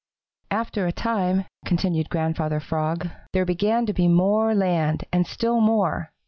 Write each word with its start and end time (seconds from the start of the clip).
"After 0.49 0.87
a 0.87 0.91
time," 0.91 1.45
continued 1.63 2.09
Grandfather 2.09 2.59
Frog, 2.59 3.07
"there 3.33 3.45
began 3.45 3.85
to 3.85 3.93
be 3.93 4.07
more 4.07 4.55
land 4.55 5.03
and 5.13 5.27
still 5.27 5.61
more. 5.61 6.09